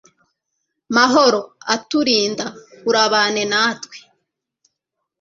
[0.95, 1.41] mahoro
[1.75, 2.45] aturinda,
[2.89, 3.97] urabane natwe